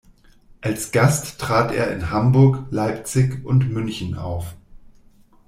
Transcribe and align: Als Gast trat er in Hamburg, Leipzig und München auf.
Als 0.61 0.91
Gast 0.91 1.39
trat 1.39 1.71
er 1.71 1.91
in 1.93 2.09
Hamburg, 2.09 2.65
Leipzig 2.71 3.45
und 3.45 3.69
München 3.69 4.17
auf. 4.17 4.55